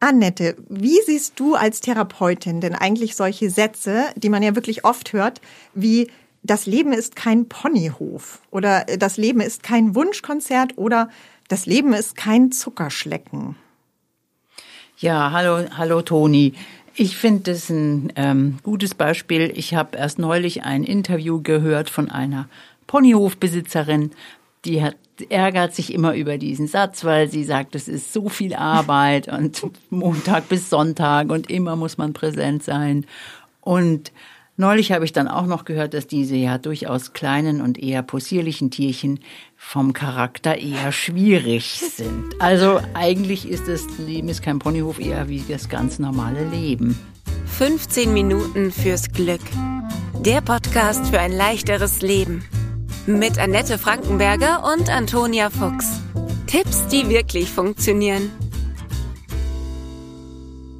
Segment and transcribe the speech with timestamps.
[0.00, 5.12] Annette, wie siehst du als Therapeutin denn eigentlich solche Sätze, die man ja wirklich oft
[5.12, 5.40] hört,
[5.74, 6.10] wie
[6.42, 11.08] das Leben ist kein Ponyhof oder das Leben ist kein Wunschkonzert oder
[11.48, 13.56] das Leben ist kein Zuckerschlecken?
[14.98, 16.54] Ja, hallo, hallo Toni.
[16.94, 19.52] Ich finde das ein ähm, gutes Beispiel.
[19.54, 22.48] Ich habe erst neulich ein Interview gehört von einer
[22.86, 24.12] Ponyhofbesitzerin,
[24.64, 24.96] die hat
[25.28, 29.62] ärgert sich immer über diesen Satz, weil sie sagt, es ist so viel Arbeit und
[29.90, 33.06] Montag bis Sonntag und immer muss man präsent sein.
[33.60, 34.12] Und
[34.56, 38.70] neulich habe ich dann auch noch gehört, dass diese ja durchaus kleinen und eher possierlichen
[38.70, 39.20] Tierchen
[39.56, 42.34] vom Charakter eher schwierig sind.
[42.38, 46.98] Also eigentlich ist das Leben ist kein Ponyhof eher wie das ganz normale Leben.
[47.46, 49.40] 15 Minuten fürs Glück.
[50.20, 52.44] Der Podcast für ein leichteres Leben.
[53.08, 56.00] Mit Annette Frankenberger und Antonia Fuchs.
[56.48, 58.32] Tipps, die wirklich funktionieren.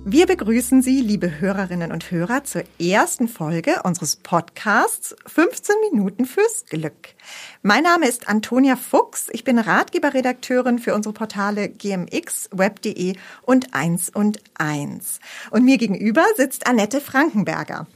[0.04, 6.64] Wir begrüßen Sie, liebe Hörerinnen und Hörer, zur ersten Folge unseres Podcasts 15 Minuten fürs
[6.68, 7.14] Glück.
[7.62, 9.29] Mein Name ist Antonia Fuchs.
[9.30, 15.20] Ich bin Ratgeberredakteurin für unsere Portale GMX, Web.de und 1 und 1.
[15.52, 17.86] Und mir gegenüber sitzt Annette Frankenberger.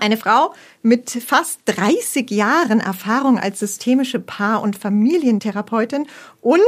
[0.00, 6.06] Eine Frau mit fast 30 Jahren Erfahrung als systemische Paar- und Familientherapeutin
[6.40, 6.60] und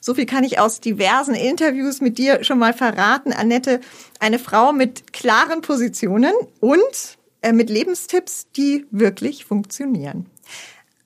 [0.00, 3.80] so viel kann ich aus diversen Interviews mit dir schon mal verraten, Annette,
[4.20, 10.26] eine Frau mit klaren Positionen und äh, mit Lebenstipps, die wirklich funktionieren.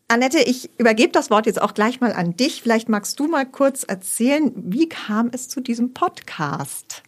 [0.08, 2.60] Annette, ich übergebe das Wort jetzt auch gleich mal an dich.
[2.60, 7.02] Vielleicht magst du mal kurz erzählen, wie kam es zu diesem Podcast?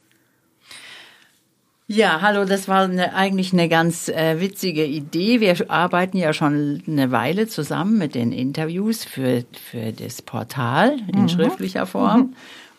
[1.86, 5.40] Ja, hallo, das war eine, eigentlich eine ganz äh, witzige Idee.
[5.40, 11.22] Wir arbeiten ja schon eine Weile zusammen mit den Interviews für, für das Portal in
[11.22, 11.28] mhm.
[11.28, 12.20] schriftlicher Form.
[12.20, 12.34] Mhm.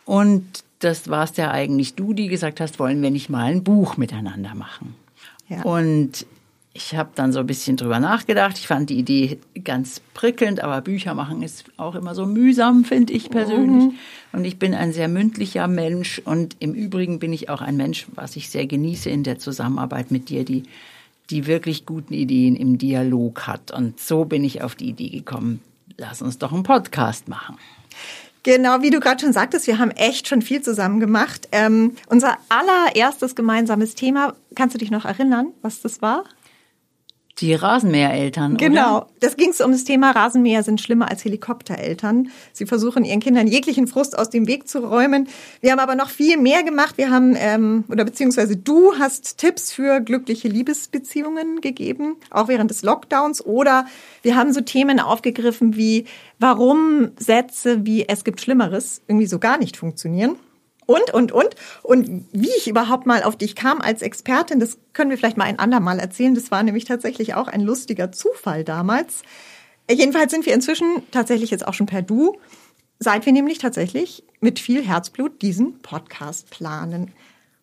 [0.06, 0.46] Und
[0.80, 4.56] das warst ja eigentlich du, die gesagt hast, wollen wir nicht mal ein Buch miteinander
[4.56, 4.96] machen.
[5.50, 5.62] Ja.
[5.62, 6.26] Und
[6.76, 8.58] ich habe dann so ein bisschen drüber nachgedacht.
[8.58, 13.14] Ich fand die Idee ganz prickelnd, aber Bücher machen ist auch immer so mühsam, finde
[13.14, 13.86] ich persönlich.
[13.86, 13.94] Mhm.
[14.34, 18.08] Und ich bin ein sehr mündlicher Mensch und im Übrigen bin ich auch ein Mensch,
[18.14, 20.64] was ich sehr genieße in der Zusammenarbeit mit dir, die
[21.30, 23.72] die wirklich guten Ideen im Dialog hat.
[23.72, 25.62] Und so bin ich auf die Idee gekommen,
[25.98, 27.58] lass uns doch einen Podcast machen.
[28.44, 31.48] Genau, wie du gerade schon sagtest, wir haben echt schon viel zusammen gemacht.
[31.52, 36.26] Ähm, unser allererstes gemeinsames Thema, kannst du dich noch erinnern, was das war?
[37.40, 38.56] Die Rasenmähereltern.
[38.56, 38.98] Genau.
[38.98, 39.08] Oder?
[39.20, 42.30] Das ging um das Thema Rasenmäher sind schlimmer als Helikoptereltern.
[42.54, 45.28] Sie versuchen ihren Kindern jeglichen Frust aus dem Weg zu räumen.
[45.60, 46.98] Wir haben aber noch viel mehr gemacht.
[46.98, 52.84] Wir haben ähm, oder beziehungsweise du hast Tipps für glückliche Liebesbeziehungen gegeben, auch während des
[52.84, 53.46] Lockdowns.
[53.46, 53.86] Oder
[54.22, 56.06] wir haben so Themen aufgegriffen wie
[56.40, 60.38] warum Sätze wie es gibt Schlimmeres irgendwie so gar nicht funktionieren
[60.86, 61.56] und, und, und.
[61.84, 65.46] Und wie ich überhaupt mal auf dich kam als Expertin, das können wir vielleicht mal
[65.46, 66.36] ein andermal erzählen.
[66.36, 69.24] Das war nämlich tatsächlich auch ein lustiger Zufall damals.
[69.90, 72.38] Jedenfalls sind wir inzwischen tatsächlich jetzt auch schon per Du,
[73.00, 77.12] seit wir nämlich tatsächlich mit viel Herzblut diesen Podcast planen.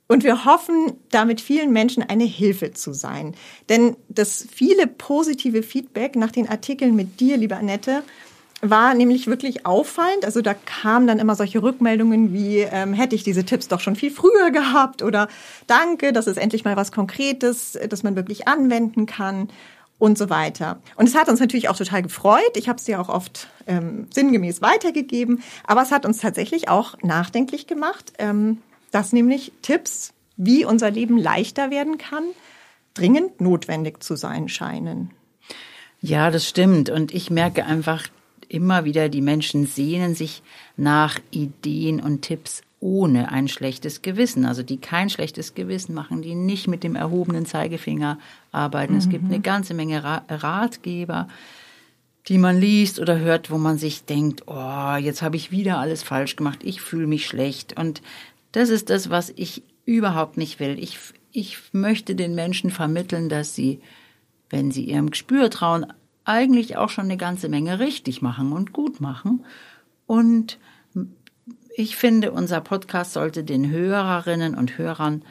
[0.09, 3.34] Und wir hoffen, damit vielen Menschen eine Hilfe zu sein.
[3.69, 8.03] Denn das viele positive Feedback nach den Artikeln mit dir, liebe Annette,
[8.62, 10.25] war nämlich wirklich auffallend.
[10.25, 13.97] Also da kamen dann immer solche Rückmeldungen wie, ähm, hätte ich diese Tipps doch schon
[13.97, 15.28] viel früher gehabt oder
[15.67, 19.49] danke, das ist endlich mal was Konkretes, das man wirklich anwenden kann
[19.99, 20.81] und so weiter.
[20.97, 22.56] Und es hat uns natürlich auch total gefreut.
[22.56, 25.43] Ich habe es dir auch oft ähm, sinngemäß weitergegeben.
[25.65, 28.59] Aber es hat uns tatsächlich auch nachdenklich gemacht, ähm,
[28.93, 32.25] dass nämlich Tipps, wie unser Leben leichter werden kann,
[32.95, 35.11] dringend notwendig zu sein scheinen.
[36.01, 36.91] Ja, das stimmt.
[36.91, 38.03] Und ich merke einfach,
[38.53, 40.43] immer wieder, die Menschen sehnen sich
[40.77, 46.35] nach Ideen und Tipps ohne ein schlechtes Gewissen, also die kein schlechtes Gewissen machen, die
[46.35, 48.19] nicht mit dem erhobenen Zeigefinger
[48.51, 48.95] arbeiten.
[48.95, 48.99] Mhm.
[48.99, 49.43] Es gibt eine mhm.
[49.43, 51.29] ganze Menge Ratgeber,
[52.29, 56.03] die man liest oder hört, wo man sich denkt, oh, jetzt habe ich wieder alles
[56.03, 57.79] falsch gemacht, ich fühle mich schlecht.
[57.79, 58.03] Und
[58.51, 60.77] das ist das, was ich überhaupt nicht will.
[60.78, 60.98] Ich,
[61.31, 63.81] ich möchte den Menschen vermitteln, dass sie,
[64.51, 65.87] wenn sie ihrem Gespür trauen,
[66.24, 69.45] eigentlich auch schon eine ganze Menge richtig machen und gut machen.
[70.07, 70.59] Und
[71.74, 75.22] ich finde, unser Podcast sollte den Hörerinnen und Hörern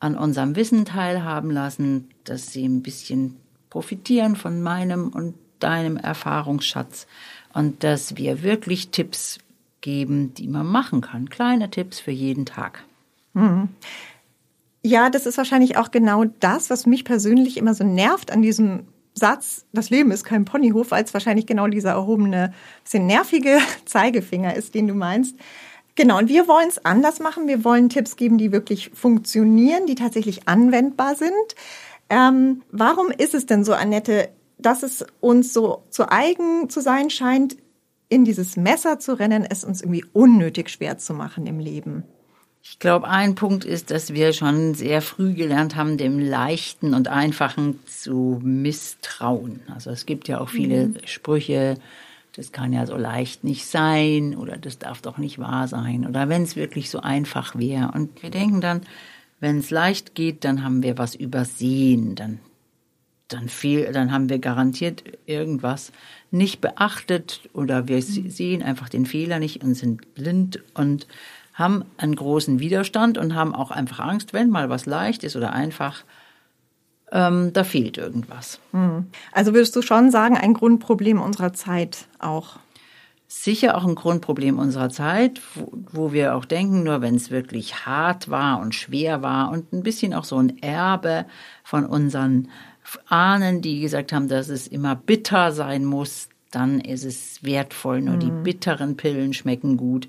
[0.00, 3.36] an unserem Wissen teilhaben lassen, dass sie ein bisschen
[3.70, 7.06] profitieren von meinem und deinem Erfahrungsschatz
[7.52, 9.38] und dass wir wirklich Tipps
[9.80, 11.28] geben, die man machen kann.
[11.28, 12.84] Kleine Tipps für jeden Tag.
[13.34, 13.68] Mhm.
[14.82, 18.86] Ja, das ist wahrscheinlich auch genau das, was mich persönlich immer so nervt an diesem
[19.14, 22.52] Satz, das Leben ist kein Ponyhof, als wahrscheinlich genau dieser erhobene,
[22.82, 25.36] bisschen nervige Zeigefinger ist, den du meinst.
[25.94, 27.46] Genau, und wir wollen es anders machen.
[27.46, 31.32] Wir wollen Tipps geben, die wirklich funktionieren, die tatsächlich anwendbar sind.
[32.10, 37.10] Ähm, warum ist es denn so, Annette, dass es uns so zu eigen zu sein
[37.10, 37.56] scheint,
[38.08, 42.02] in dieses Messer zu rennen, es uns irgendwie unnötig schwer zu machen im Leben?
[42.66, 47.08] Ich glaube, ein Punkt ist, dass wir schon sehr früh gelernt haben, dem Leichten und
[47.08, 49.60] Einfachen zu misstrauen.
[49.72, 50.96] Also es gibt ja auch viele mhm.
[51.04, 51.76] Sprüche,
[52.34, 56.30] das kann ja so leicht nicht sein oder das darf doch nicht wahr sein oder
[56.30, 57.92] wenn es wirklich so einfach wäre.
[57.92, 58.80] Und wir denken dann,
[59.40, 62.40] wenn es leicht geht, dann haben wir was übersehen, dann
[63.28, 65.92] dann fehl, dann haben wir garantiert irgendwas
[66.30, 68.30] nicht beachtet oder wir mhm.
[68.30, 71.06] sehen einfach den Fehler nicht und sind blind und
[71.54, 75.52] haben einen großen Widerstand und haben auch einfach Angst, wenn mal was leicht ist oder
[75.52, 76.04] einfach,
[77.12, 78.60] ähm, da fehlt irgendwas.
[78.72, 79.06] Hm.
[79.32, 82.58] Also würdest du schon sagen, ein Grundproblem unserer Zeit auch?
[83.28, 87.86] Sicher auch ein Grundproblem unserer Zeit, wo, wo wir auch denken, nur wenn es wirklich
[87.86, 91.24] hart war und schwer war und ein bisschen auch so ein Erbe
[91.62, 92.48] von unseren
[93.08, 98.00] Ahnen, die gesagt haben, dass es immer bitter sein muss, dann ist es wertvoll.
[98.00, 98.20] Nur mhm.
[98.20, 100.08] die bitteren Pillen schmecken gut.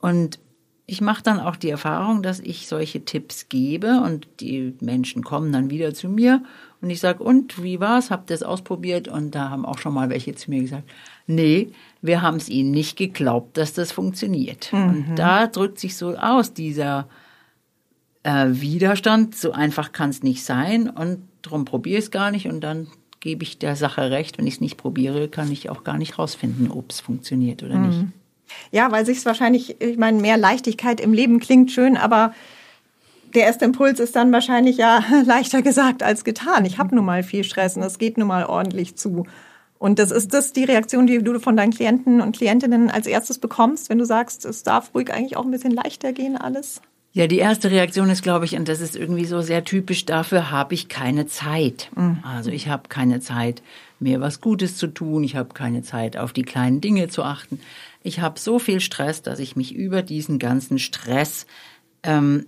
[0.00, 0.38] Und
[0.86, 5.52] ich mache dann auch die Erfahrung, dass ich solche Tipps gebe und die Menschen kommen
[5.52, 6.42] dann wieder zu mir
[6.82, 8.10] und ich sage, und wie war's?
[8.10, 9.06] Habt ihr es ausprobiert?
[9.06, 10.90] Und da haben auch schon mal welche zu mir gesagt,
[11.28, 11.70] nee,
[12.02, 14.72] wir haben es ihnen nicht geglaubt, dass das funktioniert.
[14.72, 14.82] Mhm.
[14.82, 17.08] Und da drückt sich so aus dieser
[18.24, 22.48] äh, Widerstand, so einfach kann es nicht sein und darum probiere ich es gar nicht
[22.48, 22.88] und dann
[23.20, 24.38] gebe ich der Sache recht.
[24.38, 27.76] Wenn ich es nicht probiere, kann ich auch gar nicht rausfinden, ob es funktioniert oder
[27.76, 27.86] mhm.
[27.86, 28.00] nicht.
[28.70, 32.32] Ja, weil sich wahrscheinlich, ich meine, mehr Leichtigkeit im Leben klingt schön, aber
[33.34, 36.64] der erste Impuls ist dann wahrscheinlich ja leichter gesagt als getan.
[36.64, 39.26] Ich habe nun mal viel Stress und es geht nun mal ordentlich zu.
[39.78, 43.38] Und das ist das die Reaktion, die du von deinen Klienten und Klientinnen als erstes
[43.38, 46.80] bekommst, wenn du sagst, es darf ruhig eigentlich auch ein bisschen leichter gehen alles?
[47.14, 50.50] Ja, die erste Reaktion ist, glaube ich, und das ist irgendwie so sehr typisch dafür,
[50.50, 51.90] habe ich keine Zeit.
[51.94, 52.20] Mhm.
[52.22, 53.62] Also ich habe keine Zeit,
[54.00, 55.22] mir was Gutes zu tun.
[55.22, 57.60] Ich habe keine Zeit, auf die kleinen Dinge zu achten.
[58.02, 61.46] Ich habe so viel Stress, dass ich mich über diesen ganzen Stress
[62.02, 62.46] ähm,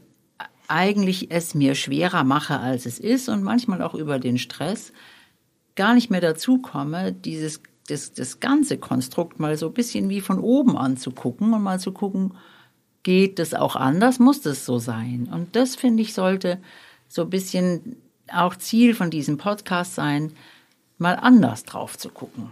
[0.67, 4.93] eigentlich es mir schwerer mache, als es ist und manchmal auch über den Stress
[5.77, 10.23] gar nicht mehr dazu komme, dieses das, das ganze Konstrukt mal so ein bisschen wie
[10.23, 12.33] von oben anzugucken und mal zu gucken,
[13.05, 15.29] geht das auch anders, muss das so sein?
[15.33, 16.59] Und das finde ich sollte
[17.07, 17.97] so ein bisschen
[18.33, 20.33] auch Ziel von diesem Podcast sein,
[20.99, 22.51] mal anders drauf zu gucken.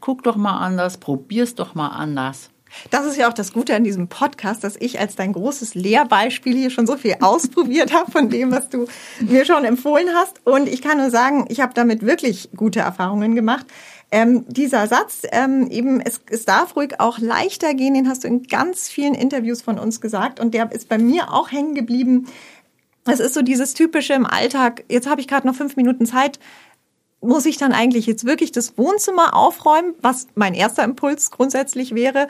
[0.00, 2.50] Guck doch mal anders, probier's doch mal anders.
[2.90, 6.56] Das ist ja auch das Gute an diesem Podcast, dass ich als dein großes Lehrbeispiel
[6.56, 8.86] hier schon so viel ausprobiert habe von dem, was du
[9.20, 10.40] mir schon empfohlen hast.
[10.44, 13.66] Und ich kann nur sagen, ich habe damit wirklich gute Erfahrungen gemacht.
[14.12, 18.28] Ähm, dieser Satz, ähm, eben, es, es darf ruhig auch leichter gehen, den hast du
[18.28, 22.26] in ganz vielen Interviews von uns gesagt und der ist bei mir auch hängen geblieben.
[23.06, 26.40] Es ist so dieses typische im Alltag, jetzt habe ich gerade noch fünf Minuten Zeit,
[27.20, 32.28] muss ich dann eigentlich jetzt wirklich das Wohnzimmer aufräumen, was mein erster Impuls grundsätzlich wäre.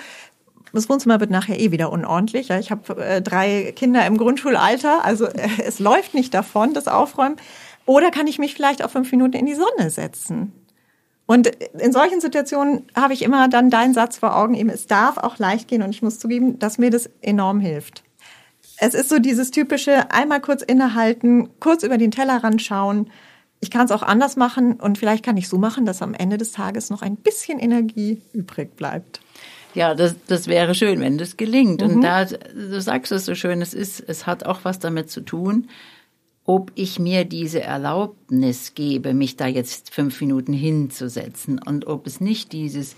[0.73, 2.51] Das Wohnzimmer wird nachher eh wieder unordentlich.
[2.51, 7.37] Ich habe äh, drei Kinder im Grundschulalter, also äh, es läuft nicht davon, das Aufräumen.
[7.87, 10.53] Oder kann ich mich vielleicht auch fünf Minuten in die Sonne setzen?
[11.27, 15.17] Und in solchen Situationen habe ich immer dann deinen Satz vor Augen, eben es darf
[15.17, 18.03] auch leicht gehen und ich muss zugeben, dass mir das enorm hilft.
[18.79, 23.11] Es ist so dieses typische einmal kurz innehalten, kurz über den Tellerrand schauen,
[23.61, 26.39] ich kann es auch anders machen und vielleicht kann ich so machen, dass am Ende
[26.39, 29.21] des Tages noch ein bisschen Energie übrig bleibt.
[29.75, 31.83] Ja, das, das wäre schön, wenn das gelingt.
[31.83, 31.89] Mhm.
[31.89, 35.21] Und da, du sagst es so schön, es ist, es hat auch was damit zu
[35.21, 35.69] tun,
[36.45, 42.21] ob ich mir diese Erlaubnis gebe, mich da jetzt fünf Minuten hinzusetzen und ob es
[42.21, 42.97] nicht dieses,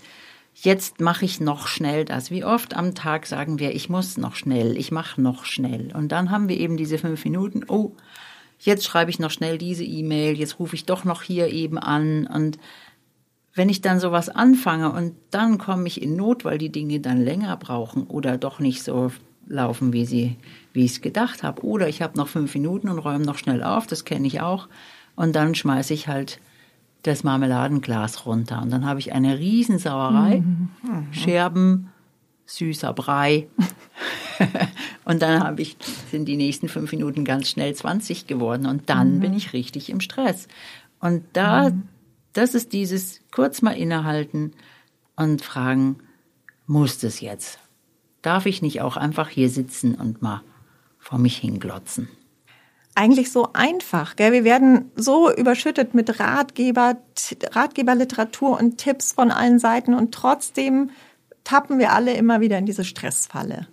[0.55, 2.31] jetzt mache ich noch schnell das.
[2.31, 5.91] Wie oft am Tag sagen wir, ich muss noch schnell, ich mache noch schnell.
[5.93, 7.91] Und dann haben wir eben diese fünf Minuten, oh,
[8.65, 12.27] jetzt schreibe ich noch schnell diese E-Mail, jetzt rufe ich doch noch hier eben an
[12.27, 12.57] und
[13.55, 17.21] wenn ich dann sowas anfange und dann komme ich in Not, weil die Dinge dann
[17.21, 19.11] länger brauchen oder doch nicht so
[19.45, 20.37] laufen, wie sie,
[20.71, 23.63] wie ich es gedacht habe, oder ich habe noch fünf Minuten und räume noch schnell
[23.63, 24.69] auf, das kenne ich auch,
[25.15, 26.39] und dann schmeiße ich halt
[27.03, 30.69] das Marmeladenglas runter und dann habe ich eine Riesensauerei, mhm.
[30.81, 31.13] mhm.
[31.13, 31.89] Scherben,
[32.45, 33.47] süßer Brei.
[35.05, 35.77] und dann habe ich,
[36.11, 39.19] sind die nächsten fünf Minuten ganz schnell 20 geworden und dann mhm.
[39.19, 40.47] bin ich richtig im Stress.
[40.99, 41.83] Und da, mhm.
[42.33, 44.53] das ist dieses kurz mal innehalten
[45.15, 45.97] und fragen,
[46.65, 47.59] muss das jetzt?
[48.21, 50.41] Darf ich nicht auch einfach hier sitzen und mal
[50.97, 52.07] vor mich hinglotzen?
[52.95, 54.31] Eigentlich so einfach, gell?
[54.31, 56.97] Wir werden so überschüttet mit Ratgeber,
[57.51, 60.91] Ratgeberliteratur und Tipps von allen Seiten und trotzdem
[61.43, 63.67] tappen wir alle immer wieder in diese Stressfalle.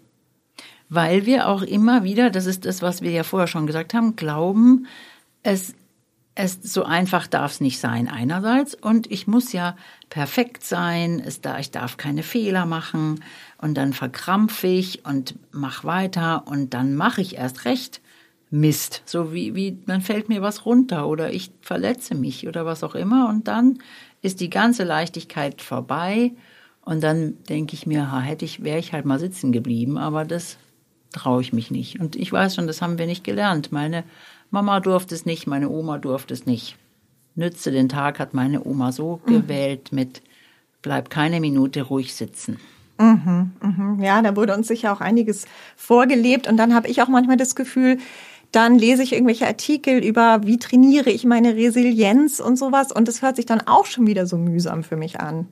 [0.90, 4.16] Weil wir auch immer wieder, das ist das, was wir ja vorher schon gesagt haben,
[4.16, 4.86] glauben,
[5.44, 5.74] es,
[6.34, 8.74] es so einfach darf es nicht sein einerseits.
[8.74, 9.76] Und ich muss ja
[10.10, 13.22] perfekt sein, es da, ich darf keine Fehler machen.
[13.58, 16.46] Und dann verkrampfe ich und mach weiter.
[16.48, 18.00] Und dann mache ich erst recht
[18.50, 22.82] Mist, so wie, wie dann fällt mir was runter oder ich verletze mich oder was
[22.82, 23.28] auch immer.
[23.28, 23.78] Und dann
[24.22, 26.32] ist die ganze Leichtigkeit vorbei.
[26.84, 30.24] Und dann denke ich mir, ha, hätte ich, wäre ich halt mal sitzen geblieben, aber
[30.24, 30.58] das
[31.12, 32.00] traue ich mich nicht.
[32.00, 33.72] Und ich weiß schon, das haben wir nicht gelernt.
[33.72, 34.04] Meine
[34.50, 36.76] Mama durfte es nicht, meine Oma durfte es nicht.
[37.34, 39.32] Nütze den Tag hat meine Oma so mhm.
[39.32, 40.22] gewählt mit
[40.82, 42.58] bleib keine Minute ruhig sitzen.
[42.98, 44.02] Mhm, mhm.
[44.02, 46.48] Ja, da wurde uns sicher auch einiges vorgelebt.
[46.48, 47.98] Und dann habe ich auch manchmal das Gefühl,
[48.52, 52.92] dann lese ich irgendwelche Artikel über, wie trainiere ich meine Resilienz und sowas.
[52.92, 55.48] Und das hört sich dann auch schon wieder so mühsam für mich an.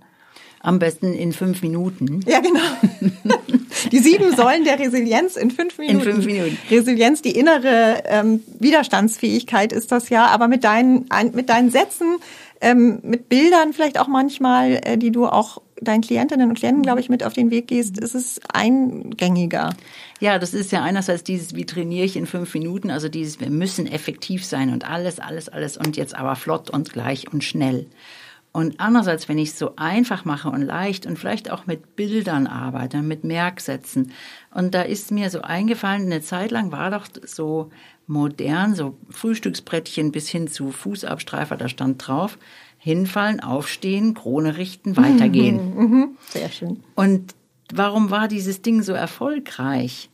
[0.61, 2.21] Am besten in fünf Minuten.
[2.27, 2.61] Ja, genau.
[3.93, 5.99] Die sieben Säulen der Resilienz in fünf Minuten.
[5.99, 6.59] In fünf Minuten.
[6.71, 12.17] Resilienz, die innere ähm, Widerstandsfähigkeit ist das ja, aber mit deinen, mit deinen Sätzen,
[12.61, 17.01] ähm, mit Bildern vielleicht auch manchmal, äh, die du auch deinen Klientinnen und Klienten, glaube
[17.01, 19.75] ich, mit auf den Weg gehst, ist es eingängiger.
[20.21, 23.51] Ja, das ist ja einerseits dieses, wie trainiere ich in fünf Minuten, also dieses, wir
[23.51, 27.87] müssen effektiv sein und alles, alles, alles und jetzt aber flott und gleich und schnell.
[28.59, 32.49] Und andererseits, wenn ich es so einfach mache und leicht und vielleicht auch mit Bildern
[32.49, 34.11] arbeite, mit Merksätzen.
[34.53, 37.71] Und da ist mir so eingefallen, eine Zeit lang war doch so
[38.09, 42.37] modern, so Frühstücksbrettchen bis hin zu Fußabstreifer, da stand drauf,
[42.79, 45.77] hinfallen, aufstehen, Krone richten, weitergehen.
[45.77, 46.09] Mhm, mhm.
[46.29, 46.83] Sehr schön.
[46.97, 47.37] Und
[47.73, 50.11] warum war dieses Ding so erfolgreich?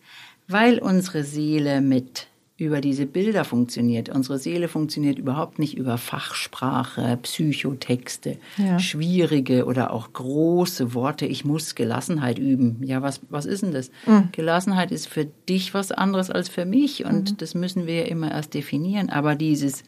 [0.48, 4.08] Weil unsere Seele mit über diese Bilder funktioniert.
[4.08, 8.78] Unsere Seele funktioniert überhaupt nicht über Fachsprache, Psychotexte, ja.
[8.78, 11.26] schwierige oder auch große Worte.
[11.26, 12.80] Ich muss Gelassenheit üben.
[12.84, 13.90] Ja, was, was ist denn das?
[14.06, 14.28] Mhm.
[14.30, 17.36] Gelassenheit ist für dich was anderes als für mich und mhm.
[17.38, 19.10] das müssen wir ja immer erst definieren.
[19.10, 19.82] Aber dieses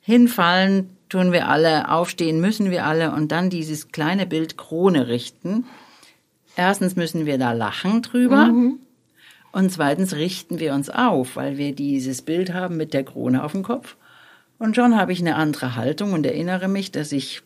[0.00, 5.66] Hinfallen tun wir alle, aufstehen müssen wir alle und dann dieses kleine Bild Krone richten.
[6.56, 8.46] Erstens müssen wir da lachen drüber.
[8.46, 8.78] Mhm
[9.52, 13.52] und zweitens richten wir uns auf, weil wir dieses Bild haben mit der Krone auf
[13.52, 13.96] dem Kopf.
[14.58, 17.42] Und schon habe ich eine andere Haltung und erinnere mich, dass ich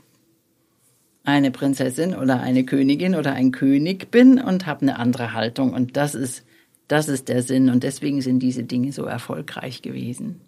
[1.24, 5.72] eine Prinzessin oder eine Königin oder ein König bin und habe eine andere Haltung.
[5.72, 6.44] Und das ist,
[6.86, 7.68] das ist der Sinn.
[7.68, 10.40] Und deswegen sind diese Dinge so erfolgreich gewesen.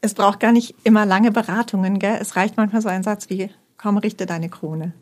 [0.00, 2.16] Es braucht gar nicht immer lange Beratungen, gell?
[2.20, 4.94] Es reicht manchmal so ein Satz wie, komm, richte deine Krone.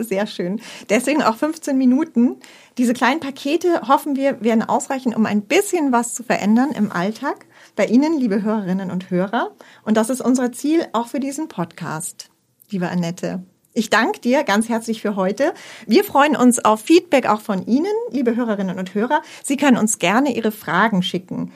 [0.00, 0.60] Sehr schön.
[0.90, 2.36] Deswegen auch 15 Minuten.
[2.78, 7.46] Diese kleinen Pakete hoffen wir werden ausreichen, um ein bisschen was zu verändern im Alltag
[7.74, 9.50] bei Ihnen, liebe Hörerinnen und Hörer.
[9.84, 12.30] Und das ist unser Ziel auch für diesen Podcast,
[12.70, 13.42] liebe Annette.
[13.74, 15.52] Ich danke dir ganz herzlich für heute.
[15.86, 19.22] Wir freuen uns auf Feedback auch von Ihnen, liebe Hörerinnen und Hörer.
[19.42, 21.52] Sie können uns gerne Ihre Fragen schicken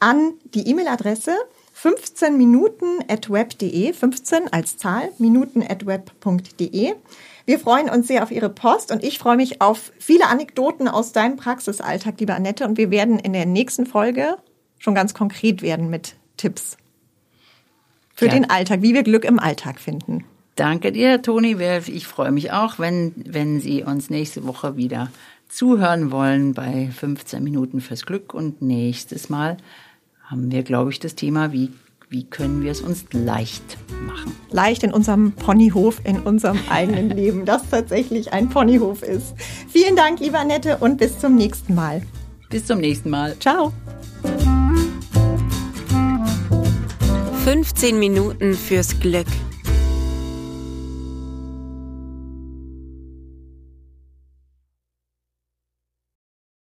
[0.00, 1.34] an die E-Mail-Adresse
[1.78, 6.94] 15 Minuten at web.de, 15 als Zahl, minuten at web.de.
[7.44, 11.12] Wir freuen uns sehr auf Ihre Post und ich freue mich auf viele Anekdoten aus
[11.12, 12.66] deinem Praxisalltag, liebe Annette.
[12.66, 14.38] Und wir werden in der nächsten Folge
[14.78, 16.78] schon ganz konkret werden mit Tipps
[18.14, 18.32] für ja.
[18.32, 20.24] den Alltag, wie wir Glück im Alltag finden.
[20.54, 21.58] Danke dir, Toni.
[21.88, 25.10] Ich freue mich auch, wenn, wenn Sie uns nächste Woche wieder
[25.50, 28.32] zuhören wollen bei 15 Minuten fürs Glück.
[28.32, 29.58] Und nächstes Mal
[30.26, 31.70] haben wir, glaube ich, das Thema, wie
[32.08, 34.32] wie können wir es uns leicht machen?
[34.50, 39.34] Leicht in unserem Ponyhof, in unserem eigenen Leben, das tatsächlich ein Ponyhof ist.
[39.68, 42.02] Vielen Dank, liebe Annette, und bis zum nächsten Mal.
[42.48, 43.36] Bis zum nächsten Mal.
[43.40, 43.72] Ciao.
[47.44, 49.26] 15 Minuten fürs Glück.